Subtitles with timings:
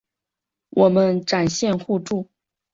[0.71, 2.27] 我们展现互助